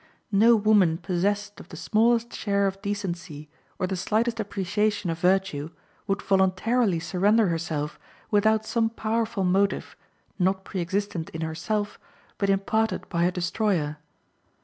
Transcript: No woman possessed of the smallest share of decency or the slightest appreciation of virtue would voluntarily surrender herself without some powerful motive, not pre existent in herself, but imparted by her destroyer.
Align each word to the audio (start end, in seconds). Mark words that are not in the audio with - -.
No 0.31 0.55
woman 0.55 0.97
possessed 0.97 1.59
of 1.59 1.69
the 1.69 1.77
smallest 1.77 2.33
share 2.33 2.65
of 2.65 2.81
decency 2.81 3.49
or 3.77 3.85
the 3.85 3.95
slightest 3.95 4.39
appreciation 4.39 5.11
of 5.11 5.19
virtue 5.19 5.69
would 6.07 6.23
voluntarily 6.23 6.99
surrender 6.99 7.49
herself 7.49 7.99
without 8.31 8.65
some 8.65 8.89
powerful 8.89 9.43
motive, 9.43 9.95
not 10.39 10.63
pre 10.65 10.81
existent 10.81 11.29
in 11.29 11.41
herself, 11.41 11.99
but 12.39 12.49
imparted 12.49 13.07
by 13.09 13.21
her 13.25 13.29
destroyer. 13.29 13.97